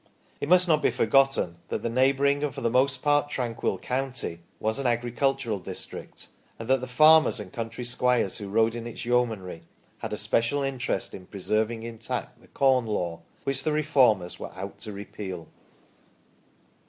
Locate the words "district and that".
5.59-6.81